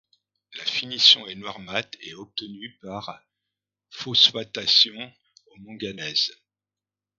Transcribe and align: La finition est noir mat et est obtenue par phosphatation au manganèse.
La 0.55 0.65
finition 0.65 1.27
est 1.27 1.35
noir 1.35 1.59
mat 1.59 1.93
et 2.01 2.09
est 2.09 2.13
obtenue 2.15 2.75
par 2.81 3.23
phosphatation 3.91 5.13
au 5.51 5.57
manganèse. 5.57 6.31